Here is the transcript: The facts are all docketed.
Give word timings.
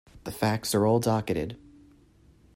The 0.23 0.31
facts 0.31 0.73
are 0.73 0.83
all 0.87 0.99
docketed. 0.99 1.57